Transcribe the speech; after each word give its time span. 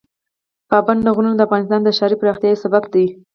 پابندي 0.69 1.09
غرونه 1.15 1.35
د 1.35 1.41
افغانستان 1.47 1.79
د 1.83 1.89
ښاري 1.97 2.15
پراختیا 2.21 2.49
یو 2.49 2.61
سبب 2.65 2.83
دی. 2.93 3.05